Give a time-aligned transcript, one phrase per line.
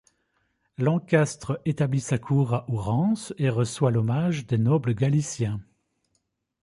[0.79, 5.61] Lancastre établit sa cour à Ourense et reçoit l'hommage des nobles galiciens.